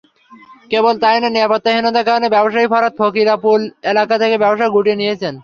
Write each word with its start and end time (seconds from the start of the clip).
কেবল 0.71 0.95
তা-ই 1.01 1.17
নয়, 1.21 1.33
নিরাপত্তাহীনতার 1.35 2.07
কারণে 2.09 2.27
ব্যবসায়ী 2.35 2.67
ফরহাদ 2.67 2.93
ফকিরাপুল 2.99 3.61
এলাকা 3.91 4.15
থেকে 4.21 4.35
ব্যবসাও 4.43 4.73
গুটিয়ে 4.75 4.99
নিয়েছেন। 5.01 5.33